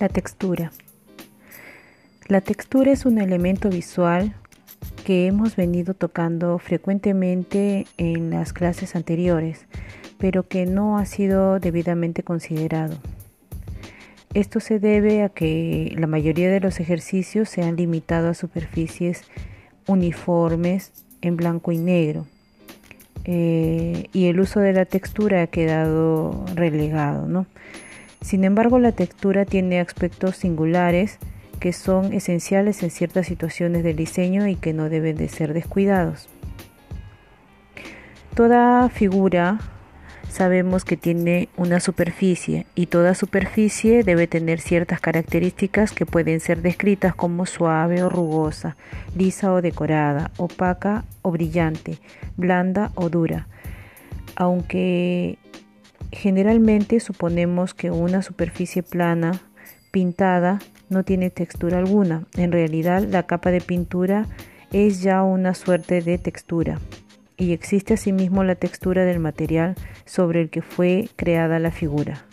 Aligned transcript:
La 0.00 0.08
textura. 0.08 0.72
La 2.26 2.40
textura 2.40 2.90
es 2.90 3.04
un 3.04 3.18
elemento 3.18 3.68
visual 3.68 4.34
que 5.04 5.26
hemos 5.26 5.56
venido 5.56 5.92
tocando 5.92 6.58
frecuentemente 6.58 7.86
en 7.98 8.30
las 8.30 8.54
clases 8.54 8.96
anteriores, 8.96 9.66
pero 10.16 10.48
que 10.48 10.64
no 10.64 10.96
ha 10.96 11.04
sido 11.04 11.60
debidamente 11.60 12.22
considerado. 12.22 12.96
Esto 14.32 14.58
se 14.60 14.78
debe 14.78 15.22
a 15.22 15.28
que 15.28 15.94
la 15.98 16.06
mayoría 16.06 16.50
de 16.50 16.60
los 16.60 16.80
ejercicios 16.80 17.50
se 17.50 17.62
han 17.62 17.76
limitado 17.76 18.30
a 18.30 18.34
superficies 18.34 19.24
uniformes 19.86 20.92
en 21.20 21.36
blanco 21.36 21.72
y 21.72 21.78
negro 21.78 22.26
eh, 23.26 24.06
y 24.14 24.28
el 24.28 24.40
uso 24.40 24.60
de 24.60 24.72
la 24.72 24.86
textura 24.86 25.42
ha 25.42 25.46
quedado 25.48 26.42
relegado. 26.54 27.26
¿no? 27.28 27.44
Sin 28.20 28.44
embargo, 28.44 28.78
la 28.78 28.92
textura 28.92 29.44
tiene 29.44 29.80
aspectos 29.80 30.36
singulares 30.36 31.18
que 31.58 31.72
son 31.72 32.12
esenciales 32.12 32.82
en 32.82 32.90
ciertas 32.90 33.26
situaciones 33.26 33.84
del 33.84 33.96
diseño 33.96 34.46
y 34.46 34.56
que 34.56 34.72
no 34.72 34.88
deben 34.88 35.16
de 35.16 35.28
ser 35.28 35.52
descuidados. 35.52 36.28
Toda 38.34 38.88
figura 38.88 39.58
sabemos 40.30 40.84
que 40.84 40.96
tiene 40.96 41.48
una 41.56 41.80
superficie 41.80 42.66
y 42.74 42.86
toda 42.86 43.14
superficie 43.14 44.04
debe 44.04 44.26
tener 44.26 44.60
ciertas 44.60 45.00
características 45.00 45.92
que 45.92 46.06
pueden 46.06 46.40
ser 46.40 46.62
descritas 46.62 47.14
como 47.14 47.44
suave 47.44 48.02
o 48.02 48.08
rugosa, 48.08 48.76
lisa 49.14 49.52
o 49.52 49.60
decorada, 49.60 50.30
opaca 50.38 51.04
o 51.22 51.30
brillante, 51.30 51.98
blanda 52.36 52.92
o 52.94 53.10
dura. 53.10 53.48
Aunque 54.36 55.38
Generalmente 56.12 56.98
suponemos 56.98 57.72
que 57.72 57.90
una 57.90 58.22
superficie 58.22 58.82
plana, 58.82 59.40
pintada, 59.92 60.58
no 60.88 61.04
tiene 61.04 61.30
textura 61.30 61.78
alguna. 61.78 62.26
En 62.36 62.50
realidad 62.50 63.02
la 63.02 63.22
capa 63.22 63.50
de 63.50 63.60
pintura 63.60 64.26
es 64.72 65.02
ya 65.02 65.22
una 65.22 65.54
suerte 65.54 66.02
de 66.02 66.18
textura 66.18 66.78
y 67.36 67.52
existe 67.52 67.94
asimismo 67.94 68.44
la 68.44 68.56
textura 68.56 69.04
del 69.04 69.20
material 69.20 69.76
sobre 70.04 70.42
el 70.42 70.50
que 70.50 70.62
fue 70.62 71.08
creada 71.16 71.58
la 71.58 71.70
figura. 71.70 72.24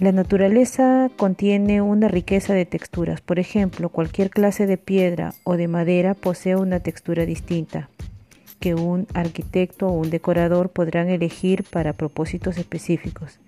La 0.00 0.10
naturaleza 0.10 1.10
contiene 1.16 1.80
una 1.80 2.08
riqueza 2.08 2.54
de 2.54 2.64
texturas. 2.64 3.20
Por 3.20 3.38
ejemplo, 3.38 3.88
cualquier 3.88 4.30
clase 4.30 4.66
de 4.66 4.78
piedra 4.78 5.34
o 5.44 5.56
de 5.56 5.68
madera 5.68 6.14
posee 6.14 6.56
una 6.56 6.80
textura 6.80 7.24
distinta 7.24 7.88
que 8.62 8.76
un 8.76 9.08
arquitecto 9.12 9.88
o 9.88 9.92
un 9.92 10.08
decorador 10.08 10.68
podrán 10.68 11.10
elegir 11.10 11.64
para 11.64 11.94
propósitos 11.94 12.58
específicos. 12.58 13.40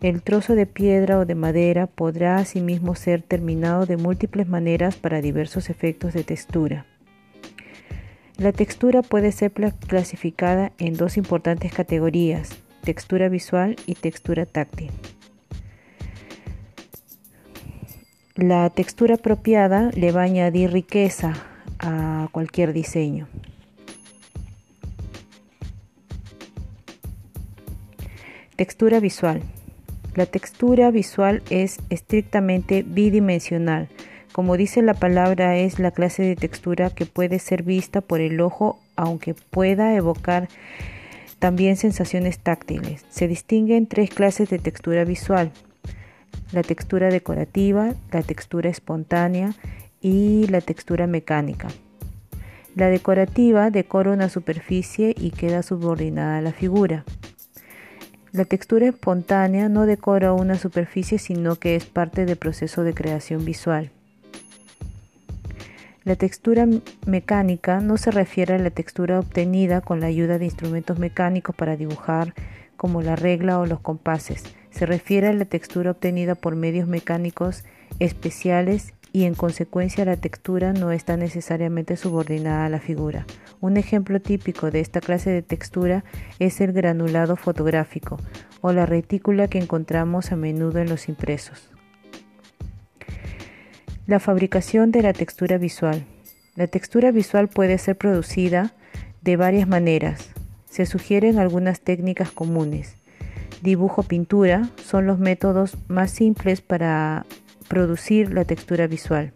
El 0.00 0.22
trozo 0.22 0.54
de 0.54 0.64
piedra 0.64 1.18
o 1.18 1.26
de 1.26 1.34
madera 1.34 1.86
podrá 1.86 2.36
asimismo 2.36 2.94
ser 2.94 3.20
terminado 3.20 3.84
de 3.84 3.98
múltiples 3.98 4.48
maneras 4.48 4.96
para 4.96 5.20
diversos 5.20 5.68
efectos 5.68 6.14
de 6.14 6.24
textura. 6.24 6.86
La 8.38 8.52
textura 8.52 9.02
puede 9.02 9.32
ser 9.32 9.52
clasificada 9.52 10.72
en 10.78 10.96
dos 10.96 11.18
importantes 11.18 11.70
categorías, 11.70 12.56
textura 12.82 13.28
visual 13.28 13.76
y 13.84 13.96
textura 13.96 14.46
táctil. 14.46 14.90
La 18.34 18.70
textura 18.70 19.16
apropiada 19.16 19.90
le 19.94 20.10
va 20.10 20.22
a 20.22 20.24
añadir 20.24 20.72
riqueza 20.72 21.34
a 21.80 22.28
cualquier 22.32 22.72
diseño. 22.72 23.28
Textura 28.56 29.00
visual. 29.00 29.42
La 30.14 30.26
textura 30.26 30.92
visual 30.92 31.42
es 31.50 31.78
estrictamente 31.90 32.84
bidimensional. 32.86 33.88
Como 34.30 34.56
dice 34.56 34.80
la 34.80 34.94
palabra, 34.94 35.56
es 35.56 35.80
la 35.80 35.90
clase 35.90 36.22
de 36.22 36.36
textura 36.36 36.90
que 36.90 37.04
puede 37.04 37.40
ser 37.40 37.64
vista 37.64 38.00
por 38.00 38.20
el 38.20 38.40
ojo, 38.40 38.78
aunque 38.94 39.34
pueda 39.34 39.92
evocar 39.96 40.46
también 41.40 41.76
sensaciones 41.76 42.38
táctiles. 42.38 43.04
Se 43.10 43.26
distinguen 43.26 43.88
tres 43.88 44.10
clases 44.10 44.50
de 44.50 44.60
textura 44.60 45.04
visual. 45.04 45.50
La 46.52 46.62
textura 46.62 47.08
decorativa, 47.08 47.92
la 48.12 48.22
textura 48.22 48.70
espontánea 48.70 49.52
y 50.00 50.46
la 50.46 50.60
textura 50.60 51.08
mecánica. 51.08 51.66
La 52.76 52.86
decorativa 52.86 53.70
decora 53.70 54.12
una 54.12 54.28
superficie 54.28 55.12
y 55.18 55.30
queda 55.30 55.64
subordinada 55.64 56.38
a 56.38 56.40
la 56.40 56.52
figura. 56.52 57.04
La 58.34 58.44
textura 58.44 58.88
espontánea 58.88 59.68
no 59.68 59.86
decora 59.86 60.32
una 60.32 60.58
superficie, 60.58 61.18
sino 61.18 61.54
que 61.54 61.76
es 61.76 61.84
parte 61.84 62.26
del 62.26 62.34
proceso 62.34 62.82
de 62.82 62.92
creación 62.92 63.44
visual. 63.44 63.92
La 66.02 66.16
textura 66.16 66.66
mecánica 67.06 67.78
no 67.78 67.96
se 67.96 68.10
refiere 68.10 68.54
a 68.54 68.58
la 68.58 68.70
textura 68.70 69.20
obtenida 69.20 69.82
con 69.82 70.00
la 70.00 70.08
ayuda 70.08 70.38
de 70.38 70.46
instrumentos 70.46 70.98
mecánicos 70.98 71.54
para 71.54 71.76
dibujar, 71.76 72.34
como 72.76 73.02
la 73.02 73.14
regla 73.14 73.60
o 73.60 73.66
los 73.66 73.78
compases. 73.78 74.42
Se 74.72 74.84
refiere 74.84 75.28
a 75.28 75.32
la 75.32 75.44
textura 75.44 75.92
obtenida 75.92 76.34
por 76.34 76.56
medios 76.56 76.88
mecánicos 76.88 77.62
especiales 78.00 78.94
y 79.14 79.26
en 79.26 79.34
consecuencia 79.34 80.04
la 80.04 80.16
textura 80.16 80.72
no 80.72 80.90
está 80.90 81.16
necesariamente 81.16 81.96
subordinada 81.96 82.66
a 82.66 82.68
la 82.68 82.80
figura. 82.80 83.26
Un 83.60 83.76
ejemplo 83.76 84.20
típico 84.20 84.72
de 84.72 84.80
esta 84.80 85.00
clase 85.00 85.30
de 85.30 85.40
textura 85.40 86.02
es 86.40 86.60
el 86.60 86.72
granulado 86.72 87.36
fotográfico 87.36 88.18
o 88.60 88.72
la 88.72 88.86
retícula 88.86 89.46
que 89.46 89.58
encontramos 89.58 90.32
a 90.32 90.36
menudo 90.36 90.80
en 90.80 90.88
los 90.88 91.08
impresos. 91.08 91.70
La 94.08 94.18
fabricación 94.18 94.90
de 94.90 95.02
la 95.02 95.12
textura 95.12 95.58
visual. 95.58 96.04
La 96.56 96.66
textura 96.66 97.12
visual 97.12 97.46
puede 97.46 97.78
ser 97.78 97.96
producida 97.96 98.74
de 99.22 99.36
varias 99.36 99.68
maneras. 99.68 100.30
Se 100.68 100.86
sugieren 100.86 101.38
algunas 101.38 101.80
técnicas 101.80 102.32
comunes. 102.32 102.96
Dibujo 103.62 104.02
pintura 104.02 104.70
son 104.84 105.06
los 105.06 105.20
métodos 105.20 105.78
más 105.86 106.10
simples 106.10 106.62
para 106.62 107.24
producir 107.68 108.32
la 108.32 108.44
textura 108.44 108.86
visual. 108.86 109.32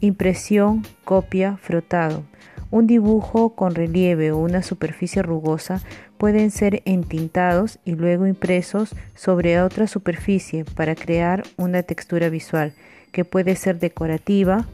Impresión, 0.00 0.84
copia, 1.04 1.56
frotado. 1.56 2.24
Un 2.70 2.86
dibujo 2.86 3.54
con 3.54 3.74
relieve 3.74 4.30
o 4.30 4.38
una 4.38 4.62
superficie 4.62 5.22
rugosa 5.22 5.80
pueden 6.18 6.50
ser 6.50 6.82
entintados 6.84 7.78
y 7.84 7.92
luego 7.92 8.26
impresos 8.26 8.94
sobre 9.14 9.60
otra 9.60 9.86
superficie 9.86 10.64
para 10.64 10.94
crear 10.94 11.44
una 11.56 11.82
textura 11.82 12.28
visual 12.28 12.74
que 13.10 13.24
puede 13.24 13.56
ser 13.56 13.78
decorativa 13.78 14.66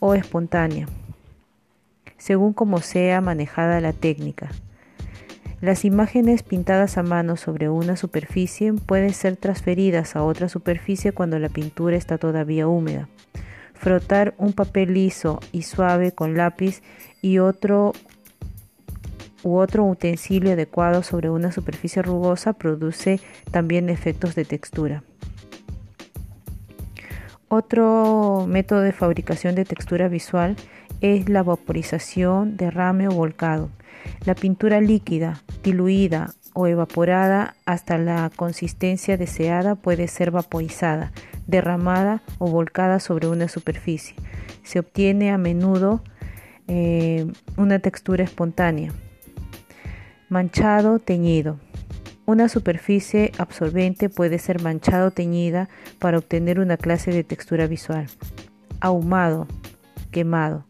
o 0.00 0.14
espontánea, 0.14 0.86
según 2.18 2.52
como 2.52 2.80
sea 2.80 3.20
manejada 3.20 3.80
la 3.80 3.92
técnica. 3.92 4.50
Las 5.60 5.84
imágenes 5.84 6.42
pintadas 6.42 6.96
a 6.96 7.02
mano 7.02 7.36
sobre 7.36 7.68
una 7.68 7.94
superficie 7.96 8.72
pueden 8.72 9.12
ser 9.12 9.36
transferidas 9.36 10.16
a 10.16 10.22
otra 10.22 10.48
superficie 10.48 11.12
cuando 11.12 11.38
la 11.38 11.50
pintura 11.50 11.96
está 11.96 12.16
todavía 12.16 12.66
húmeda. 12.66 13.08
Frotar 13.74 14.34
un 14.38 14.54
papel 14.54 14.94
liso 14.94 15.38
y 15.52 15.62
suave 15.62 16.12
con 16.12 16.34
lápiz 16.34 16.82
y 17.20 17.38
otro 17.38 17.92
u 19.42 19.56
otro 19.56 19.84
utensilio 19.84 20.52
adecuado 20.52 21.02
sobre 21.02 21.28
una 21.28 21.52
superficie 21.52 22.00
rugosa 22.00 22.54
produce 22.54 23.20
también 23.50 23.90
efectos 23.90 24.34
de 24.34 24.46
textura. 24.46 25.02
Otro 27.48 28.46
método 28.48 28.80
de 28.80 28.92
fabricación 28.92 29.54
de 29.54 29.64
textura 29.66 30.08
visual 30.08 30.56
es 31.00 31.28
la 31.28 31.42
vaporización, 31.42 32.56
derrame 32.56 33.08
o 33.08 33.12
volcado. 33.12 33.70
La 34.24 34.34
pintura 34.34 34.80
líquida, 34.80 35.42
diluida 35.62 36.34
o 36.52 36.66
evaporada 36.66 37.54
hasta 37.64 37.98
la 37.98 38.30
consistencia 38.34 39.16
deseada 39.16 39.76
puede 39.76 40.08
ser 40.08 40.30
vaporizada, 40.30 41.12
derramada 41.46 42.22
o 42.38 42.50
volcada 42.50 43.00
sobre 43.00 43.28
una 43.28 43.48
superficie. 43.48 44.16
Se 44.62 44.78
obtiene 44.78 45.30
a 45.30 45.38
menudo 45.38 46.02
eh, 46.68 47.26
una 47.56 47.78
textura 47.78 48.24
espontánea. 48.24 48.92
Manchado, 50.28 50.98
teñido. 50.98 51.58
Una 52.26 52.48
superficie 52.48 53.32
absorbente 53.38 54.08
puede 54.08 54.38
ser 54.38 54.62
manchado 54.62 55.08
o 55.08 55.10
teñida 55.10 55.68
para 55.98 56.18
obtener 56.18 56.60
una 56.60 56.76
clase 56.76 57.10
de 57.10 57.24
textura 57.24 57.66
visual. 57.66 58.06
Ahumado, 58.80 59.48
quemado. 60.12 60.64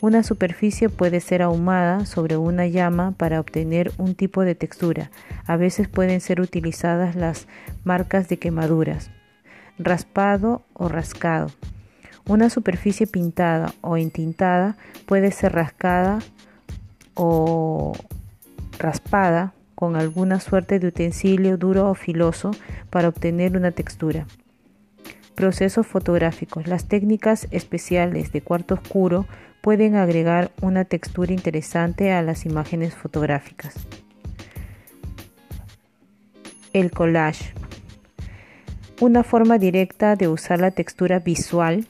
Una 0.00 0.22
superficie 0.22 0.88
puede 0.88 1.20
ser 1.20 1.42
ahumada 1.42 2.04
sobre 2.04 2.36
una 2.36 2.66
llama 2.66 3.12
para 3.16 3.40
obtener 3.40 3.92
un 3.96 4.14
tipo 4.14 4.42
de 4.42 4.54
textura. 4.54 5.10
A 5.46 5.56
veces 5.56 5.88
pueden 5.88 6.20
ser 6.20 6.40
utilizadas 6.40 7.16
las 7.16 7.46
marcas 7.84 8.28
de 8.28 8.38
quemaduras. 8.38 9.10
Raspado 9.78 10.62
o 10.74 10.88
rascado. 10.88 11.50
Una 12.28 12.50
superficie 12.50 13.06
pintada 13.06 13.72
o 13.80 13.96
entintada 13.96 14.76
puede 15.06 15.30
ser 15.30 15.52
rascada 15.52 16.18
o 17.14 17.92
raspada 18.78 19.54
con 19.74 19.96
alguna 19.96 20.40
suerte 20.40 20.78
de 20.78 20.88
utensilio 20.88 21.56
duro 21.56 21.88
o 21.90 21.94
filoso 21.94 22.50
para 22.90 23.08
obtener 23.08 23.56
una 23.56 23.70
textura. 23.70 24.26
Procesos 25.36 25.86
fotográficos. 25.86 26.66
Las 26.66 26.88
técnicas 26.88 27.46
especiales 27.50 28.32
de 28.32 28.40
cuarto 28.40 28.74
oscuro 28.74 29.26
pueden 29.60 29.94
agregar 29.94 30.50
una 30.62 30.84
textura 30.84 31.32
interesante 31.32 32.10
a 32.10 32.22
las 32.22 32.46
imágenes 32.46 32.94
fotográficas. 32.94 33.74
El 36.72 36.90
collage. 36.90 37.52
Una 39.00 39.22
forma 39.22 39.58
directa 39.58 40.16
de 40.16 40.26
usar 40.26 40.58
la 40.58 40.72
textura 40.72 41.20
visual 41.20 41.86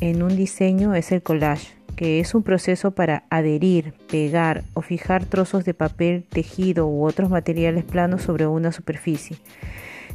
en 0.00 0.22
un 0.22 0.36
diseño 0.36 0.94
es 0.94 1.12
el 1.12 1.22
collage 1.22 1.80
que 2.00 2.18
es 2.18 2.34
un 2.34 2.42
proceso 2.42 2.92
para 2.92 3.24
adherir, 3.28 3.92
pegar 4.10 4.64
o 4.72 4.80
fijar 4.80 5.26
trozos 5.26 5.66
de 5.66 5.74
papel, 5.74 6.24
tejido 6.26 6.86
u 6.86 7.04
otros 7.04 7.28
materiales 7.28 7.84
planos 7.84 8.22
sobre 8.22 8.46
una 8.46 8.72
superficie. 8.72 9.36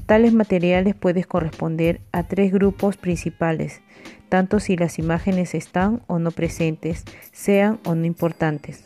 Tales 0.05 0.33
materiales 0.33 0.93
pueden 0.93 1.23
corresponder 1.23 1.99
a 2.11 2.23
tres 2.23 2.51
grupos 2.51 2.95
principales, 2.97 3.81
tanto 4.29 4.59
si 4.59 4.77
las 4.77 4.99
imágenes 4.99 5.55
están 5.55 6.03
o 6.05 6.19
no 6.19 6.29
presentes, 6.31 7.05
sean 7.31 7.79
o 7.85 7.95
no 7.95 8.05
importantes. 8.05 8.83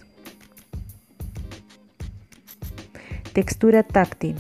Textura 3.34 3.84
táctil. 3.84 4.36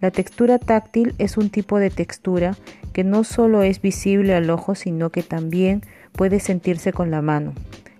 La 0.00 0.10
textura 0.10 0.58
táctil 0.58 1.14
es 1.18 1.36
un 1.36 1.50
tipo 1.50 1.78
de 1.78 1.90
textura 1.90 2.56
que 2.92 3.04
no 3.04 3.22
solo 3.22 3.62
es 3.62 3.80
visible 3.80 4.34
al 4.34 4.50
ojo, 4.50 4.74
sino 4.74 5.10
que 5.10 5.22
también 5.22 5.82
puede 6.12 6.40
sentirse 6.40 6.92
con 6.92 7.12
la 7.12 7.22
mano. 7.22 7.54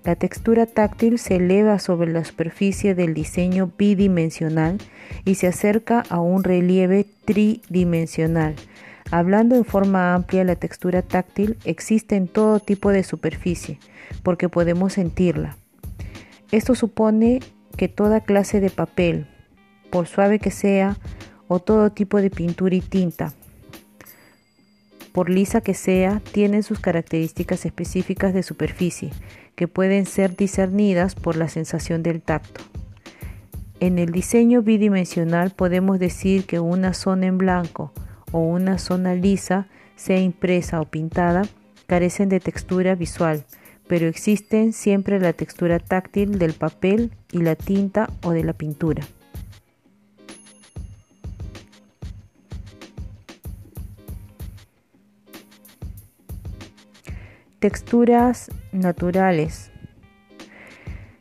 La 0.04 0.16
textura 0.16 0.66
táctil 0.66 1.20
se 1.20 1.36
eleva 1.36 1.78
sobre 1.78 2.12
la 2.12 2.24
superficie 2.24 2.96
del 2.96 3.14
diseño 3.14 3.70
bidimensional 3.78 4.78
y 5.24 5.36
se 5.36 5.46
acerca 5.46 6.02
a 6.08 6.18
un 6.18 6.42
relieve 6.42 7.06
tridimensional. 7.24 8.56
Hablando 9.12 9.54
en 9.54 9.64
forma 9.64 10.14
amplia, 10.14 10.42
la 10.42 10.56
textura 10.56 11.02
táctil 11.02 11.56
existe 11.64 12.16
en 12.16 12.26
todo 12.26 12.58
tipo 12.58 12.90
de 12.90 13.04
superficie, 13.04 13.78
porque 14.24 14.48
podemos 14.48 14.94
sentirla. 14.94 15.56
Esto 16.50 16.74
supone 16.74 17.40
que 17.76 17.88
toda 17.88 18.22
clase 18.22 18.58
de 18.60 18.70
papel, 18.70 19.28
por 19.90 20.08
suave 20.08 20.40
que 20.40 20.50
sea, 20.50 20.96
o 21.46 21.60
todo 21.60 21.92
tipo 21.92 22.20
de 22.20 22.30
pintura 22.30 22.74
y 22.74 22.80
tinta, 22.80 23.34
por 25.12 25.28
lisa 25.28 25.60
que 25.60 25.74
sea, 25.74 26.20
tienen 26.32 26.62
sus 26.62 26.80
características 26.80 27.66
específicas 27.66 28.34
de 28.34 28.42
superficie, 28.42 29.10
que 29.54 29.68
pueden 29.68 30.06
ser 30.06 30.36
discernidas 30.36 31.14
por 31.14 31.36
la 31.36 31.48
sensación 31.48 32.02
del 32.02 32.22
tacto. 32.22 32.62
En 33.80 33.98
el 33.98 34.12
diseño 34.12 34.62
bidimensional 34.62 35.50
podemos 35.50 35.98
decir 35.98 36.46
que 36.46 36.60
una 36.60 36.94
zona 36.94 37.26
en 37.26 37.36
blanco 37.36 37.92
o 38.30 38.38
una 38.38 38.78
zona 38.78 39.14
lisa, 39.14 39.66
sea 39.96 40.18
impresa 40.18 40.80
o 40.80 40.86
pintada, 40.86 41.42
carecen 41.86 42.28
de 42.28 42.40
textura 42.40 42.94
visual, 42.94 43.44
pero 43.86 44.06
existen 44.06 44.72
siempre 44.72 45.20
la 45.20 45.32
textura 45.32 45.78
táctil 45.78 46.38
del 46.38 46.54
papel 46.54 47.12
y 47.30 47.38
la 47.38 47.56
tinta 47.56 48.08
o 48.22 48.30
de 48.30 48.44
la 48.44 48.52
pintura. 48.52 49.02
Texturas 57.62 58.50
naturales. 58.72 59.70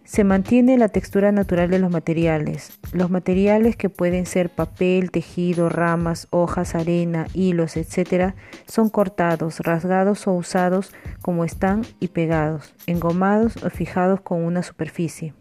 Se 0.04 0.24
mantiene 0.24 0.76
la 0.80 0.90
textura 0.90 1.32
natural 1.32 1.70
de 1.70 1.78
los 1.78 1.92
materiales. 1.92 2.80
Los 2.94 3.12
materiales 3.12 3.76
que 3.76 3.90
pueden 3.90 4.26
ser 4.26 4.50
papel, 4.50 5.12
tejido, 5.12 5.70
ramas, 5.70 6.28
hojas, 6.32 6.74
arena, 6.74 7.28
hilos, 7.36 7.78
etc., 7.78 8.34
son 8.66 8.90
cortados, 8.90 9.60
rasgados 9.60 10.26
o 10.26 10.34
usados 10.34 10.92
como 11.22 11.46
están 11.46 11.84
y 12.00 12.08
pegados, 12.08 12.74
engomados 12.88 13.64
o 13.64 13.70
fijados 13.70 14.20
con 14.22 14.44
una 14.44 14.64
superficie. 14.64 15.36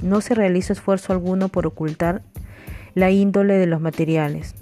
No 0.00 0.20
se 0.20 0.36
realiza 0.36 0.74
esfuerzo 0.74 1.12
alguno 1.12 1.48
por 1.48 1.66
ocultar 1.66 2.22
la 2.94 3.10
índole 3.10 3.54
de 3.54 3.66
los 3.66 3.80
materiales. 3.80 4.54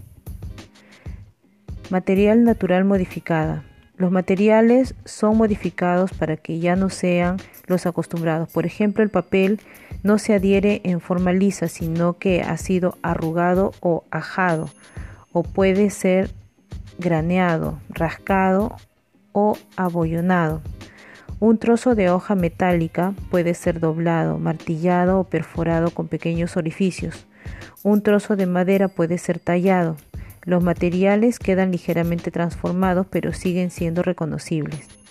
Material 1.90 2.42
natural 2.44 2.86
modificada. 2.86 3.64
Los 3.96 4.10
materiales 4.10 4.94
son 5.04 5.36
modificados 5.36 6.12
para 6.12 6.36
que 6.36 6.58
ya 6.58 6.74
no 6.74 6.90
sean 6.90 7.36
los 7.66 7.86
acostumbrados. 7.86 8.50
Por 8.50 8.66
ejemplo, 8.66 9.04
el 9.04 9.10
papel 9.10 9.60
no 10.02 10.18
se 10.18 10.34
adhiere 10.34 10.80
en 10.84 11.00
forma 11.00 11.32
lisa, 11.32 11.68
sino 11.68 12.18
que 12.18 12.42
ha 12.42 12.56
sido 12.56 12.98
arrugado 13.02 13.72
o 13.80 14.04
ajado, 14.10 14.68
o 15.32 15.44
puede 15.44 15.90
ser 15.90 16.30
graneado, 16.98 17.78
rascado 17.88 18.76
o 19.32 19.56
abollonado. 19.76 20.60
Un 21.40 21.58
trozo 21.58 21.94
de 21.94 22.10
hoja 22.10 22.34
metálica 22.34 23.14
puede 23.30 23.54
ser 23.54 23.78
doblado, 23.78 24.38
martillado 24.38 25.20
o 25.20 25.24
perforado 25.24 25.90
con 25.90 26.08
pequeños 26.08 26.56
orificios. 26.56 27.26
Un 27.82 28.02
trozo 28.02 28.34
de 28.34 28.46
madera 28.46 28.88
puede 28.88 29.18
ser 29.18 29.38
tallado. 29.38 29.96
Los 30.44 30.62
materiales 30.62 31.38
quedan 31.38 31.72
ligeramente 31.72 32.30
transformados 32.30 33.06
pero 33.10 33.32
siguen 33.32 33.70
siendo 33.70 34.02
reconocibles. 34.02 35.03